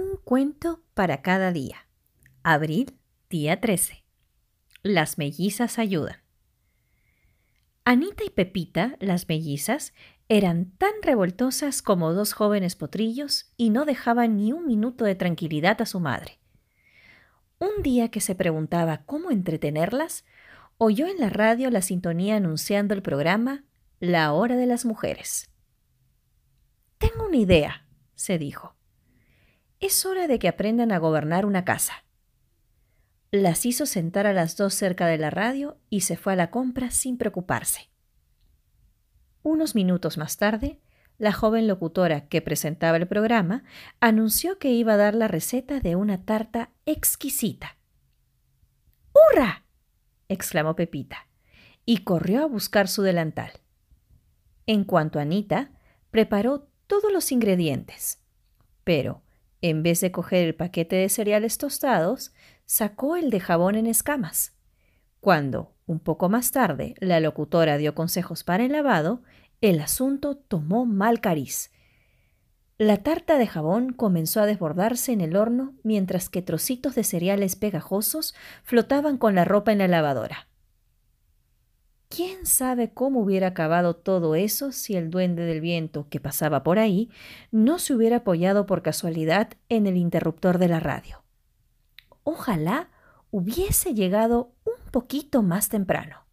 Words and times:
Un 0.00 0.16
cuento 0.24 0.82
para 0.94 1.20
cada 1.20 1.52
día. 1.52 1.86
Abril, 2.42 2.98
día 3.28 3.60
13. 3.60 4.02
Las 4.82 5.18
mellizas 5.18 5.78
ayudan. 5.78 6.16
Anita 7.84 8.24
y 8.24 8.30
Pepita, 8.30 8.96
las 8.98 9.28
mellizas, 9.28 9.92
eran 10.30 10.70
tan 10.78 10.92
revoltosas 11.02 11.82
como 11.82 12.14
dos 12.14 12.32
jóvenes 12.32 12.76
potrillos 12.76 13.52
y 13.58 13.68
no 13.68 13.84
dejaban 13.84 14.38
ni 14.38 14.54
un 14.54 14.66
minuto 14.66 15.04
de 15.04 15.16
tranquilidad 15.16 15.82
a 15.82 15.86
su 15.86 16.00
madre. 16.00 16.38
Un 17.58 17.82
día 17.82 18.10
que 18.10 18.22
se 18.22 18.34
preguntaba 18.34 19.04
cómo 19.04 19.30
entretenerlas, 19.30 20.24
oyó 20.78 21.08
en 21.08 21.18
la 21.18 21.28
radio 21.28 21.70
la 21.70 21.82
sintonía 21.82 22.36
anunciando 22.36 22.94
el 22.94 23.02
programa 23.02 23.64
La 23.98 24.32
Hora 24.32 24.56
de 24.56 24.64
las 24.64 24.86
Mujeres. 24.86 25.50
Tengo 26.96 27.26
una 27.26 27.36
idea, 27.36 27.86
se 28.14 28.38
dijo. 28.38 28.79
Es 29.80 30.04
hora 30.04 30.28
de 30.28 30.38
que 30.38 30.46
aprendan 30.46 30.92
a 30.92 30.98
gobernar 30.98 31.46
una 31.46 31.64
casa. 31.64 32.04
Las 33.30 33.64
hizo 33.64 33.86
sentar 33.86 34.26
a 34.26 34.34
las 34.34 34.56
dos 34.58 34.74
cerca 34.74 35.06
de 35.06 35.16
la 35.16 35.30
radio 35.30 35.78
y 35.88 36.02
se 36.02 36.18
fue 36.18 36.34
a 36.34 36.36
la 36.36 36.50
compra 36.50 36.90
sin 36.90 37.16
preocuparse. 37.16 37.88
Unos 39.42 39.74
minutos 39.74 40.18
más 40.18 40.36
tarde, 40.36 40.80
la 41.16 41.32
joven 41.32 41.66
locutora 41.66 42.28
que 42.28 42.42
presentaba 42.42 42.98
el 42.98 43.08
programa 43.08 43.64
anunció 44.00 44.58
que 44.58 44.70
iba 44.70 44.94
a 44.94 44.98
dar 44.98 45.14
la 45.14 45.28
receta 45.28 45.80
de 45.80 45.96
una 45.96 46.24
tarta 46.24 46.70
exquisita. 46.84 47.78
¡Hurra! 49.14 49.64
exclamó 50.28 50.76
Pepita, 50.76 51.26
y 51.86 52.04
corrió 52.04 52.42
a 52.42 52.46
buscar 52.46 52.86
su 52.86 53.02
delantal. 53.02 53.52
En 54.66 54.84
cuanto 54.84 55.18
a 55.18 55.22
Anita, 55.22 55.70
preparó 56.10 56.68
todos 56.86 57.10
los 57.12 57.32
ingredientes, 57.32 58.22
pero 58.84 59.22
en 59.62 59.82
vez 59.82 60.00
de 60.00 60.12
coger 60.12 60.46
el 60.46 60.54
paquete 60.54 60.96
de 60.96 61.08
cereales 61.08 61.58
tostados, 61.58 62.32
sacó 62.66 63.16
el 63.16 63.30
de 63.30 63.40
jabón 63.40 63.74
en 63.74 63.86
escamas. 63.86 64.56
Cuando, 65.20 65.74
un 65.86 66.00
poco 66.00 66.28
más 66.28 66.50
tarde, 66.50 66.94
la 67.00 67.20
locutora 67.20 67.76
dio 67.76 67.94
consejos 67.94 68.44
para 68.44 68.64
el 68.64 68.72
lavado, 68.72 69.22
el 69.60 69.80
asunto 69.80 70.36
tomó 70.36 70.86
mal 70.86 71.20
cariz. 71.20 71.70
La 72.78 72.98
tarta 72.98 73.36
de 73.36 73.46
jabón 73.46 73.92
comenzó 73.92 74.40
a 74.40 74.46
desbordarse 74.46 75.12
en 75.12 75.20
el 75.20 75.36
horno 75.36 75.74
mientras 75.82 76.30
que 76.30 76.40
trocitos 76.40 76.94
de 76.94 77.04
cereales 77.04 77.56
pegajosos 77.56 78.34
flotaban 78.62 79.18
con 79.18 79.34
la 79.34 79.44
ropa 79.44 79.72
en 79.72 79.78
la 79.78 79.88
lavadora. 79.88 80.49
¿Quién 82.10 82.44
sabe 82.44 82.92
cómo 82.92 83.20
hubiera 83.20 83.46
acabado 83.46 83.94
todo 83.94 84.34
eso 84.34 84.72
si 84.72 84.96
el 84.96 85.10
duende 85.10 85.44
del 85.44 85.60
viento 85.60 86.08
que 86.10 86.18
pasaba 86.18 86.64
por 86.64 86.80
ahí 86.80 87.08
no 87.52 87.78
se 87.78 87.94
hubiera 87.94 88.16
apoyado 88.16 88.66
por 88.66 88.82
casualidad 88.82 89.52
en 89.68 89.86
el 89.86 89.96
interruptor 89.96 90.58
de 90.58 90.66
la 90.66 90.80
radio? 90.80 91.22
Ojalá 92.24 92.88
hubiese 93.30 93.94
llegado 93.94 94.50
un 94.64 94.90
poquito 94.90 95.42
más 95.42 95.68
temprano. 95.68 96.24